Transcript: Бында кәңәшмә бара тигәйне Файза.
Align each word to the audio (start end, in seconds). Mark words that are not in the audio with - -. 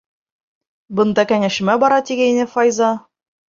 Бында 1.01 1.27
кәңәшмә 1.33 1.77
бара 1.85 2.01
тигәйне 2.09 2.51
Файза. 2.57 2.93